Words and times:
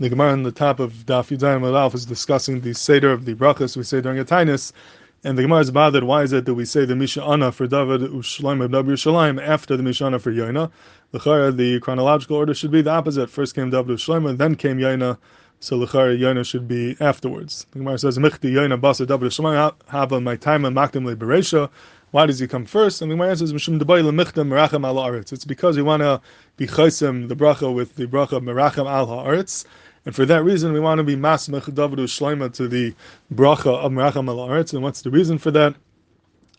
The 0.00 0.08
Gemara 0.08 0.32
on 0.32 0.42
the 0.42 0.50
top 0.50 0.80
of 0.80 0.92
Daf 1.06 1.30
Yudayim 1.30 1.72
Alf 1.72 1.94
is 1.94 2.04
discussing 2.04 2.60
the 2.60 2.74
Seder 2.74 3.12
of 3.12 3.26
the 3.26 3.34
brachas 3.36 3.76
we 3.76 3.84
say 3.84 4.00
during 4.00 4.18
a 4.18 4.24
and 5.22 5.38
the 5.38 5.42
Gemara 5.42 5.60
is 5.60 5.70
bothered. 5.70 6.02
Why 6.02 6.24
is 6.24 6.32
it 6.32 6.46
that 6.46 6.54
we 6.54 6.64
say 6.64 6.84
the 6.84 6.96
Misha 6.96 7.22
Ana 7.22 7.52
for 7.52 7.68
David 7.68 8.00
Ushalaim 8.00 8.58
David 8.72 8.86
Yerushalayim 8.86 9.40
after 9.40 9.76
the 9.76 9.84
Misha 9.84 10.06
Ana 10.06 10.18
for 10.18 10.32
Yoina? 10.32 10.72
The 11.12 11.54
the 11.56 11.78
chronological 11.78 12.36
order 12.36 12.54
should 12.54 12.72
be 12.72 12.82
the 12.82 12.90
opposite. 12.90 13.30
First 13.30 13.54
came 13.54 13.70
David 13.70 13.96
Ushalaim, 13.96 14.36
then 14.36 14.56
came 14.56 14.78
Yoina. 14.78 15.16
So 15.60 15.78
Lechara 15.78 16.18
Yoina 16.18 16.44
should 16.44 16.66
be 16.66 16.96
afterwards. 16.98 17.64
The 17.70 17.78
Gemara 17.78 17.98
says 17.98 18.18
Michti 18.18 18.52
Yoina 18.52 18.80
Basa 18.80 19.06
David 19.06 19.30
Ushalaim 19.30 19.74
Hava 19.86 20.20
my 20.20 20.34
time 20.34 20.64
and 20.64 20.76
Makdim 20.76 21.04
Liberation. 21.04 21.68
Why 22.10 22.26
does 22.26 22.40
he 22.40 22.48
come 22.48 22.64
first? 22.66 23.00
And 23.00 23.10
the 23.12 23.14
Gemara 23.14 23.36
says 23.36 23.52
Mishum 23.52 23.80
Debai 23.80 24.02
Lemichtem 24.02 24.48
Merachem 24.48 24.84
Al 24.84 24.96
Haaretz. 24.96 25.32
It's 25.32 25.44
because 25.44 25.76
we 25.76 25.82
want 25.82 26.00
to 26.02 26.20
be 26.56 26.66
chaysim 26.66 27.28
the 27.28 27.36
bracha 27.36 27.72
with 27.72 27.94
the 27.94 28.06
bracha 28.06 28.40
Merachem 28.40 28.88
Al 28.90 29.06
Haaretz. 29.06 29.64
And 30.06 30.14
for 30.14 30.26
that 30.26 30.44
reason, 30.44 30.72
we 30.72 30.80
want 30.80 30.98
to 30.98 31.04
be 31.04 31.16
masmech 31.16 31.64
Davidu 31.72 32.04
Shleima 32.04 32.52
to 32.54 32.68
the 32.68 32.94
bracha 33.32 33.74
of 33.74 33.92
Meracham 33.92 34.28
al. 34.28 34.50
And 34.52 34.82
what's 34.82 35.02
the 35.02 35.10
reason 35.10 35.38
for 35.38 35.50
that? 35.52 35.74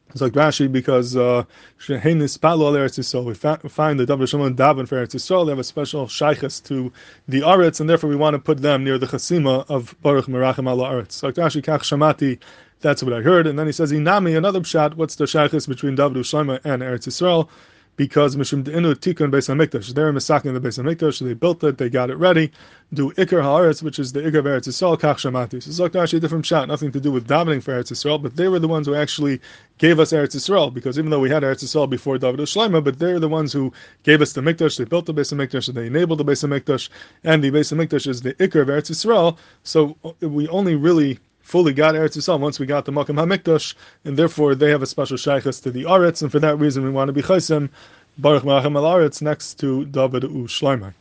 It's 0.09 0.21
like 0.21 0.33
Rashi 0.33 0.71
because 0.71 1.15
uh, 1.15 1.43
Shehenis 1.79 2.39
Palo 2.39 2.67
al 2.67 2.73
Eretz 2.73 2.97
Yisrael. 2.97 3.25
We 3.61 3.69
find 3.69 3.99
the 3.99 4.05
David 4.05 4.29
Shimon 4.29 4.55
Davin 4.55 4.87
for 4.87 4.95
Eretz 4.95 5.13
Yisrael. 5.13 5.45
They 5.45 5.51
have 5.51 5.59
a 5.59 5.63
special 5.63 6.07
shaykhs 6.07 6.61
to 6.61 6.91
the 7.27 7.41
Aretz, 7.41 7.81
and 7.81 7.89
therefore 7.89 8.09
we 8.09 8.15
want 8.15 8.33
to 8.33 8.39
put 8.39 8.61
them 8.61 8.83
near 8.83 8.97
the 8.97 9.07
Chasima 9.07 9.69
of 9.69 9.95
Baruch 10.01 10.25
Meracham 10.25 10.67
al 10.67 10.77
Aretz. 10.77 11.11
So 11.11 11.27
like 11.27 11.35
Rashi 11.35 11.61
Kach 11.61 11.81
Shamati. 11.81 12.39
That's 12.81 13.01
what 13.01 13.13
I 13.13 13.21
heard. 13.21 13.47
And 13.47 13.57
then 13.57 13.65
he 13.65 13.71
says, 13.71 13.91
Inami, 13.91 14.37
another 14.37 14.59
pshat, 14.59 14.95
what's 14.95 15.15
the 15.15 15.25
shaykhs 15.25 15.65
between 15.65 15.95
David 15.95 16.17
Shlomo 16.17 16.59
and 16.63 16.81
Eretz 16.81 17.07
Yisrael? 17.07 17.49
Because 17.95 18.35
Mishum 18.35 18.63
De'inu 18.63 18.93
Tikkun 18.95 19.31
Beis 19.31 19.47
HaMikdash. 19.47 19.93
They're 19.93 20.11
masaking 20.11 20.53
the 20.53 20.59
Beis 20.59 20.81
HaMikdash, 20.81 21.25
they 21.25 21.33
built 21.33 21.63
it, 21.63 21.77
they 21.77 21.89
got 21.89 22.09
it 22.09 22.15
ready. 22.15 22.51
Do 22.93 23.11
Iker 23.11 23.41
Haaretz, 23.41 23.81
which 23.81 23.99
is 23.99 24.11
the 24.13 24.21
Iker 24.21 24.39
of 24.39 24.45
Eretz 24.45 24.67
Yisrael, 24.67 24.99
Kach 24.99 25.15
Shamati. 25.15 25.61
So 25.63 25.85
it's 25.85 25.95
actually 25.95 26.17
a 26.17 26.19
different 26.19 26.45
shot, 26.45 26.67
nothing 26.67 26.91
to 26.91 26.99
do 26.99 27.11
with 27.11 27.27
davening 27.27 27.63
for 27.63 27.71
Eretz 27.71 27.91
Yisrael, 27.91 28.21
but 28.21 28.35
they 28.35 28.47
were 28.47 28.59
the 28.59 28.67
ones 28.67 28.87
who 28.87 28.95
actually 28.95 29.39
gave 29.77 29.99
us 29.99 30.11
Eretz 30.11 30.35
Yisrael, 30.35 30.73
because 30.73 30.99
even 30.99 31.09
though 31.09 31.19
we 31.19 31.29
had 31.29 31.43
Eretz 31.43 31.63
Yisrael 31.63 31.89
before 31.89 32.17
David 32.17 32.39
Shlomo, 32.41 32.83
but 32.83 32.99
they're 32.99 33.19
the 33.19 33.29
ones 33.29 33.53
who 33.53 33.73
gave 34.03 34.21
us 34.21 34.33
the 34.33 34.41
Mikdash, 34.41 34.77
they 34.77 34.85
built 34.85 35.05
the 35.05 35.13
Beis 35.13 35.33
HaMikdash, 35.33 35.73
they 35.73 35.87
enabled 35.87 36.19
the 36.19 36.25
Beis 36.25 36.47
HaMikdash, 36.47 36.89
and 37.23 37.43
the 37.43 37.51
Beis 37.51 37.73
HaMikdash 37.73 38.07
is 38.07 38.21
the 38.21 38.33
Iker 38.35 38.61
of 38.61 38.67
Eretz 38.67 38.91
Yisrael, 38.91 39.37
so 39.63 39.97
we 40.21 40.47
only 40.49 40.75
really 40.75 41.19
fully 41.45 41.73
got 41.73 41.93
Eretz 41.93 42.17
Yisrael 42.17 42.39
once 42.39 42.59
we 42.59 42.65
got 42.65 42.85
the 42.85 42.91
Makam 42.91 43.23
HaMikdash, 43.23 43.75
and 44.03 44.17
therefore 44.17 44.55
they 44.55 44.71
have 44.71 44.81
a 44.81 44.87
special 44.87 45.15
shaykhs 45.15 45.59
to 45.61 45.69
the 45.69 45.83
Aretz, 45.83 46.23
and 46.23 46.31
for 46.31 46.39
that 46.39 46.57
reason 46.57 46.83
we 46.83 46.89
want 46.89 47.07
to 47.07 47.13
be 47.13 47.21
chaysim 47.21 47.69
Baruch 48.17 48.43
Malachim 48.43 48.75
Al 48.75 49.09
next 49.21 49.59
to 49.59 49.85
David 49.85 50.23
U 50.23 50.47
Shleimer. 50.47 50.95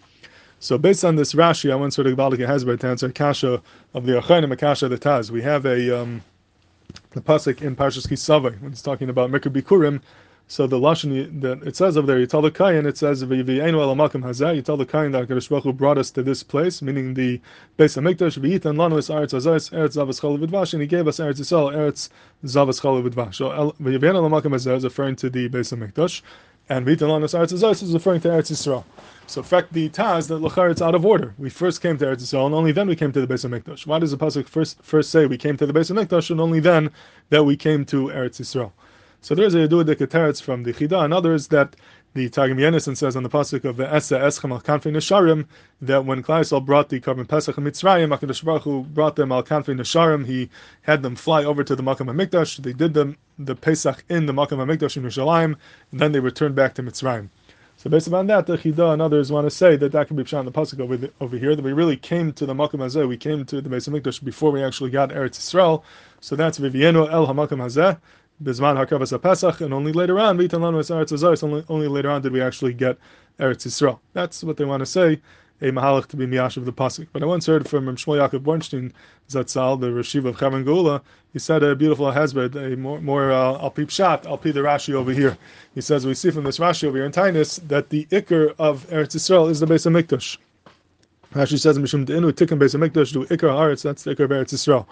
So 0.61 0.77
based 0.77 1.03
on 1.03 1.17
this 1.17 1.33
Rashi, 1.33 1.73
I 1.73 1.77
went 1.77 1.95
to 1.95 2.03
the 2.03 2.11
Gebalik 2.11 2.47
Hezbollah 2.47 2.79
to 2.81 2.87
answer 2.87 3.11
Kasha 3.11 3.63
of 3.95 4.05
the 4.05 4.21
Achayim 4.21 4.57
Kasha 4.59 4.89
the 4.89 4.99
Taz. 4.99 5.31
We 5.31 5.41
have 5.41 5.65
a 5.65 6.03
um, 6.03 6.23
the 7.13 7.23
pasuk 7.23 7.63
in 7.63 7.75
Parshas 7.75 8.07
Ki 8.07 8.15
Savo 8.15 8.51
when 8.51 8.71
it's 8.73 8.83
talking 8.83 9.09
about 9.09 9.31
Mikra 9.31 9.51
Bikurim. 9.51 10.03
So 10.47 10.67
the 10.67 10.79
lashon 10.79 11.41
that 11.41 11.63
it 11.63 11.75
says 11.75 11.97
over 11.97 12.07
there, 12.07 12.19
you 12.19 12.27
tell 12.27 12.43
the 12.43 12.51
kain, 12.51 12.87
it 12.87 12.99
says 12.99 13.25
v'yiveinu 13.25 13.81
el 13.81 13.97
hazeh. 13.97 14.55
You 14.55 14.63
tell 14.63 14.77
the 14.77 14.85
kain 14.85 15.13
that 15.13 15.27
Kadosh 15.29 15.49
Baruch 15.49 15.77
brought 15.77 15.99
us 15.99 16.11
to 16.13 16.23
this 16.23 16.43
place, 16.43 16.83
meaning 16.83 17.15
the 17.15 17.41
Beis 17.79 17.97
Hamikdash. 17.97 18.39
V'yitan 18.39 18.77
lanu 18.77 18.99
es 18.99 19.09
Eretz 19.09 19.33
Azayis, 19.33 19.71
Eretz 19.73 19.97
Zavas 19.97 20.21
Chalav 20.21 20.47
V'dvash, 20.47 20.75
and 20.75 20.83
He 20.83 20.87
gave 20.87 21.09
us 21.09 21.19
Eretz 21.19 21.41
Yisrael, 21.41 21.75
Eretz 21.75 22.11
Zavas 22.45 22.81
Chalav 22.81 23.09
V'dvash. 23.09 23.37
So 23.37 23.75
v'yiveinu 23.81 24.17
el 24.17 24.31
makom 24.31 24.53
hazeh 24.53 24.77
is 24.77 24.85
referring 24.85 25.17
to 25.17 25.31
the 25.31 25.49
base 25.49 25.73
of 25.73 25.79
Hamikdash 25.79 26.21
and 26.69 26.87
Vita 26.87 27.05
Lanos 27.05 27.39
Eretz 27.39 27.53
Azos 27.53 27.83
is 27.83 27.93
referring 27.93 28.21
to 28.23 28.29
Eretz 28.29 28.51
Yisrael. 28.51 28.85
So, 29.27 29.41
in 29.41 29.47
fact, 29.47 29.73
the 29.73 29.89
Taz 29.91 30.29
that 30.29 30.41
Lachar 30.41 30.71
it's 30.71 30.81
out 30.81 30.95
of 30.95 31.05
order. 31.05 31.35
We 31.39 31.51
first 31.51 31.81
came 31.83 31.99
to 31.99 32.05
Eretz 32.07 32.23
Yisrael, 32.23 32.47
and 32.47 32.55
only 32.55 32.73
then 32.73 32.89
we 32.89 32.97
came 32.97 33.13
to 33.13 33.21
the 33.21 33.27
base 33.27 33.45
of 33.45 33.51
Hamikdash. 33.51 33.87
Why 33.87 33.99
does 33.99 34.11
the 34.11 34.17
pasuk 34.17 34.49
first 34.49 34.83
first 34.83 35.11
say 35.11 35.27
we 35.27 35.37
came 35.37 35.57
to 35.59 35.67
the 35.67 35.73
base 35.73 35.91
of 35.91 35.97
Hamikdash, 35.97 36.31
and 36.31 36.41
only 36.41 36.61
then 36.61 36.91
that 37.29 37.45
we 37.45 37.57
came 37.57 37.85
to 37.87 38.09
Eretz 38.09 38.41
Yisrael? 38.41 38.73
So 39.25 39.35
there's 39.35 39.55
a 39.55 39.67
Yedu 39.67 39.85
Dekateretz 39.85 40.43
from 40.43 40.65
the 40.65 40.75
Chida, 40.75 41.03
and 41.03 41.15
others 41.15 41.49
that 41.49 41.77
the 42.13 42.29
Targum 42.29 42.59
Yonasan 42.59 42.95
says 42.95 43.17
on 43.17 43.23
the 43.23 43.31
pasuk 43.31 43.65
of 43.65 43.79
the 43.79 43.91
Esa 43.91 44.19
Eschem 44.19 44.51
al 44.51 44.61
Kanfi 44.61 44.93
Nesharim 44.93 45.47
that 45.81 46.05
when 46.05 46.23
Klaisel 46.23 46.63
brought 46.63 46.91
the 46.91 47.01
Karban 47.01 47.27
Pesach 47.27 47.57
and 47.57 47.67
Mitzrayim, 47.67 48.15
Hakadosh 48.15 48.45
Baruch 48.45 48.65
Hu 48.65 48.83
brought 48.83 49.17
them 49.17 49.33
al 49.33 49.43
Kanfi 49.43 49.69
Nesharim. 49.69 50.27
He 50.27 50.51
had 50.83 51.03
them 51.03 51.17
fly 51.17 51.43
over 51.43 51.65
to 51.65 51.75
the 51.75 51.83
Makam 51.83 52.15
Hamikdash. 52.15 52.59
They 52.63 52.75
did 52.75 52.93
them 52.93 53.17
the 53.39 53.55
Pesach 53.55 54.05
in 54.11 54.27
the 54.27 54.35
Makam 54.35 54.59
Hamikdash 54.59 54.99
in 54.99 55.05
Yerushalayim, 55.05 55.57
and 55.91 56.01
then 56.01 56.13
they 56.13 56.21
returned 56.21 56.55
back 56.55 56.75
to 56.75 56.83
Mitzrayim. 56.83 57.31
So 57.79 57.89
based 57.89 58.07
upon 58.07 58.27
that, 58.27 58.47
the 58.47 58.59
Chida 58.59 58.93
and 58.93 59.01
others 59.01 59.33
want 59.33 59.47
to 59.47 59.51
say 59.51 59.77
that 59.77 59.93
that 59.93 60.07
can 60.07 60.17
be 60.17 60.25
pshat 60.25 60.41
in 60.41 60.45
the 60.45 60.53
pasuk 60.53 60.81
over, 60.81 60.99
the, 60.99 61.11
over 61.23 61.39
here 61.39 61.57
that 61.57 61.65
we 61.65 61.73
really 61.73 61.97
came 61.97 62.35
to 62.35 62.45
the 62.45 62.53
Makam 62.53 62.81
Hazeh, 62.81 63.09
we 63.09 63.17
came 63.17 63.47
to 63.47 63.63
the 63.63 63.71
Beis 63.71 63.89
Hamikdash 63.89 64.23
before 64.23 64.51
we 64.51 64.63
actually 64.63 64.91
got 64.91 65.09
Eretz 65.09 65.39
Yisrael. 65.39 65.83
So 66.21 66.37
that's 66.37 66.59
Vivienu 66.59 67.11
El 67.11 67.27
Hamakam 67.27 67.59
Hazeh. 67.59 67.99
Bizman 68.43 68.77
Hakavas 68.77 69.21
Pesach, 69.23 69.61
and 69.61 69.73
only 69.73 69.93
later 69.93 70.19
on, 70.19 70.39
only, 70.41 71.65
only 71.69 71.89
later 71.89 72.11
on 72.11 72.23
did 72.23 72.33
we 72.33 72.41
actually 72.41 72.73
get 72.73 72.99
Eretz 73.39 73.67
Yisrael. 73.67 73.99
That's 74.13 74.43
what 74.43 74.57
they 74.57 74.65
want 74.65 74.81
to 74.81 74.87
say, 74.87 75.21
a 75.63 75.67
Mahalach 75.67 76.07
to 76.09 76.17
be 76.17 76.27
Miyash 76.27 76.57
of 76.57 76.65
the 76.65 76.73
Pasuk. 76.73 77.07
But 77.13 77.23
I 77.23 77.27
once 77.27 77.47
heard 77.47 77.69
from 77.69 77.87
Shmuel 77.87 78.29
Yaakov 78.29 78.41
Bornstein 78.41 78.93
Zatzal, 79.29 79.81
the 79.81 79.87
Rashiv 79.87 80.25
of 80.27 80.37
Chavan 80.37 80.65
Gula, 80.65 81.01
he 81.33 81.39
said 81.39 81.63
a 81.63 81.77
beautiful 81.77 82.07
hezbed, 82.07 82.57
a 82.57 82.77
more, 82.77 83.01
more 83.01 83.31
uh, 83.31 83.71
shot, 83.89 84.27
I'll 84.27 84.39
peep 84.39 84.55
the 84.55 84.61
Rashi 84.61 84.95
over 84.95 85.13
here. 85.13 85.39
He 85.75 85.81
says, 85.81 86.05
we 86.07 86.15
see 86.15 86.31
from 86.31 86.45
this 86.45 86.59
Rashi 86.59 86.89
over 86.89 86.97
here 86.97 87.07
in 87.07 87.13
Taanis 87.13 87.67
that 87.69 87.89
the 87.91 88.07
Iker 88.07 88.55
of 88.59 88.87
Eretz 88.89 89.15
Yisrael 89.15 89.49
is 89.49 89.61
the 89.61 89.67
Beis 89.67 89.87
Hamikdash. 89.89 90.39
Rashi 91.35 91.59
says, 91.59 91.79
Mishum 91.79 92.05
De'inu 92.05 92.33
Tikkun 92.33 92.59
Beis 92.59 92.75
Hamikdash, 92.77 93.13
do 93.13 93.25
Iker 93.27 93.51
Haaretz, 93.51 93.83
that's 93.83 94.03
the 94.03 94.15
Iker 94.15 94.25
of 94.25 94.31
Eretz 94.31 94.55
Yisrael. 94.55 94.87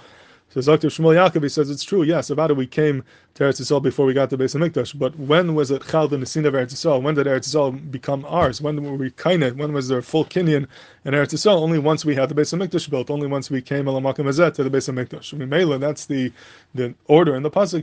So 0.54 0.60
Dr. 0.60 0.88
Shmuel 0.88 1.16
Yaakov, 1.16 1.42
he 1.42 1.48
says 1.48 1.70
it's 1.70 1.82
true. 1.82 2.02
Yes, 2.02 2.28
about 2.28 2.50
it 2.50 2.58
we 2.58 2.66
came 2.66 3.02
to 3.34 3.44
Eretz 3.44 3.58
Yisrael 3.58 3.82
before 3.82 4.04
we 4.04 4.12
got 4.12 4.28
to 4.28 4.36
Beis 4.36 4.54
Hamikdash. 4.54 4.98
But 4.98 5.18
when 5.18 5.54
was 5.54 5.70
it 5.70 5.82
Chal 5.86 6.08
the 6.08 6.18
Nesin 6.18 6.44
of 6.44 6.52
Eretz 6.52 6.74
Yisrael? 6.74 7.00
When 7.00 7.14
did 7.14 7.26
Eretz 7.26 7.48
Yisrael 7.48 7.90
become 7.90 8.26
ours? 8.26 8.60
When 8.60 8.82
were 8.84 8.96
we 8.96 9.10
kained? 9.10 9.56
When 9.56 9.72
was 9.72 9.88
there 9.88 10.02
full 10.02 10.26
kinyan 10.26 10.66
in 11.06 11.14
Eretz 11.14 11.32
Yisrael? 11.32 11.56
Only 11.56 11.78
once 11.78 12.04
we 12.04 12.14
had 12.14 12.28
the 12.28 12.34
Beis 12.34 12.52
Hamikdash 12.52 12.90
built. 12.90 13.08
Only 13.10 13.26
once 13.26 13.50
we 13.50 13.62
came 13.62 13.86
Elamakam 13.86 14.26
Azet 14.26 14.52
to 14.54 14.64
the 14.64 14.68
Beis 14.68 14.92
Hamikdash. 14.92 15.32
Mimela, 15.32 15.80
that's 15.80 16.04
the 16.04 16.30
the 16.74 16.94
order 17.06 17.34
in 17.34 17.42
the 17.42 17.50
pasuk. 17.50 17.82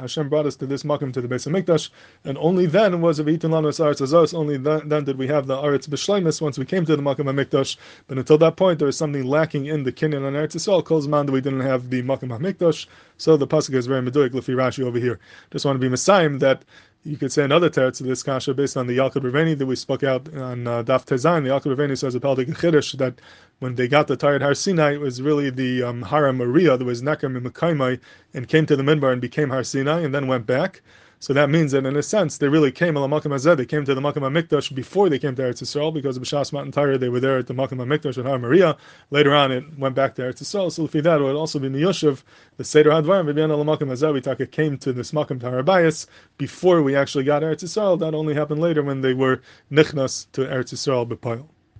Hashem 0.00 0.28
brought 0.28 0.46
us 0.46 0.56
to 0.56 0.66
this 0.66 0.82
makam 0.82 1.12
to 1.12 1.20
the 1.20 1.28
Beis 1.28 1.46
Hamikdash, 1.46 1.90
and 2.24 2.38
only 2.38 2.66
then 2.66 3.02
was 3.02 3.18
it 3.18 3.26
Itin 3.26 3.50
Lanu 3.50 3.68
Eretz 3.68 4.00
Azos. 4.00 4.32
Only 4.32 4.56
then, 4.56 4.88
then 4.88 5.04
did 5.04 5.18
we 5.18 5.26
have 5.26 5.46
the 5.46 5.56
Aretz 5.56 5.88
B'Shleimus 5.88 6.40
once 6.40 6.58
we 6.58 6.64
came 6.64 6.86
to 6.86 6.96
the 6.96 7.02
makam 7.02 7.24
Hamikdash. 7.24 7.76
But 8.06 8.16
until 8.16 8.38
that 8.38 8.56
point, 8.56 8.78
there 8.78 8.86
was 8.86 8.96
something 8.96 9.24
lacking 9.24 9.66
in 9.66 9.82
the 9.84 9.92
kinyan 9.92 10.26
on 10.26 10.32
Eretz 10.32 10.56
Yisrael. 10.56 10.82
Calls 10.82 11.06
man 11.06 11.26
we 11.34 11.40
didn't 11.40 11.60
have 11.60 11.90
the 11.90 12.02
makam 12.02 12.30
Hamikdash. 12.36 12.86
So 13.18 13.36
the 13.36 13.46
pasuk 13.46 13.74
is 13.74 13.86
very 13.86 14.02
meduik 14.02 14.30
lefi 14.30 14.54
Rashi 14.54 14.82
over 14.84 14.98
here. 14.98 15.18
Just 15.50 15.64
want 15.64 15.76
to 15.76 15.80
be 15.80 15.88
Messiah 15.88 16.28
that 16.38 16.64
you 17.04 17.18
could 17.18 17.30
say 17.30 17.44
another 17.44 17.68
teretz 17.68 18.00
of 18.00 18.06
this 18.06 18.22
kasha 18.22 18.54
based 18.54 18.78
on 18.78 18.86
the 18.86 18.96
Yalkut 18.96 19.22
Reuveni 19.22 19.56
that 19.58 19.66
we 19.66 19.76
spoke 19.76 20.02
out 20.02 20.32
on 20.36 20.66
uh, 20.66 20.82
Daf 20.82 21.04
Tezain. 21.04 21.42
The 21.42 21.50
Yalkut 21.50 21.76
Reuveni 21.76 21.98
says 21.98 22.14
a 22.14 22.20
Peldik 22.20 22.46
Chiddush 22.56 22.96
that 22.96 23.20
when 23.58 23.74
they 23.74 23.88
got 23.88 24.06
the 24.06 24.16
tired 24.16 24.40
Har 24.40 24.54
Sinai, 24.54 24.94
it 24.94 25.00
was 25.00 25.20
really 25.20 25.50
the 25.50 25.82
um, 25.82 26.02
Hara 26.02 26.32
Maria 26.32 26.78
that 26.78 26.84
was 26.84 27.02
Nekam 27.02 27.36
and 27.36 28.00
and 28.32 28.48
came 28.48 28.64
to 28.66 28.76
the 28.76 28.82
Minbar 28.82 29.12
and 29.12 29.20
became 29.20 29.50
Har 29.50 29.64
Sinai 29.64 30.00
and 30.00 30.14
then 30.14 30.26
went 30.26 30.46
back. 30.46 30.80
So 31.24 31.32
that 31.32 31.48
means 31.48 31.72
that 31.72 31.86
in 31.86 31.96
a 31.96 32.02
sense 32.02 32.36
they 32.36 32.48
really 32.48 32.70
came 32.70 32.98
al 32.98 33.08
Makam 33.08 33.32
Azeh. 33.32 33.56
They 33.56 33.64
came 33.64 33.82
to 33.86 33.94
the 33.94 34.00
Makam 34.02 34.30
Hamikdash 34.30 34.74
before 34.74 35.08
they 35.08 35.18
came 35.18 35.34
to 35.36 35.40
Eretz 35.40 35.62
Yisrael 35.62 35.90
because 35.90 36.18
of 36.18 36.22
B'Shas 36.22 36.52
Matan 36.52 36.70
Torah 36.70 36.98
they 36.98 37.08
were 37.08 37.18
there 37.18 37.38
at 37.38 37.46
the 37.46 37.54
Makam 37.54 37.78
Hamikdash 37.78 38.18
at 38.18 38.26
Har 38.26 38.38
Moriah. 38.38 38.76
Later 39.08 39.34
on 39.34 39.50
it 39.50 39.64
went 39.78 39.94
back 39.94 40.14
to 40.16 40.22
Eretz 40.22 40.42
Yisrael. 40.42 40.70
So 40.70 40.84
if 40.84 40.92
that 40.92 41.20
would 41.22 41.34
also 41.34 41.58
be 41.58 41.70
Miyoshev, 41.70 42.24
the 42.58 42.64
Seder 42.64 42.90
Hadvarim 42.90 43.32
V'Bian 43.32 43.48
al. 43.50 44.12
We 44.12 44.20
talk 44.20 44.40
it 44.40 44.52
came 44.52 44.76
to 44.76 44.92
this 44.92 45.12
Makam 45.12 45.40
Tarabayas 45.40 46.08
before 46.36 46.82
we 46.82 46.94
actually 46.94 47.24
got 47.24 47.40
Eretz 47.40 47.64
Yisrael. 47.64 47.98
That 47.98 48.12
only 48.12 48.34
happened 48.34 48.60
later 48.60 48.82
when 48.82 49.00
they 49.00 49.14
were 49.14 49.40
Nichnas 49.72 50.30
to 50.32 50.42
Eretz 50.42 50.74
Yisrael 50.74 51.08
B'Payil. 51.08 51.48